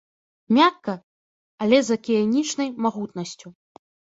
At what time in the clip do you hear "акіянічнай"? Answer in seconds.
1.99-2.69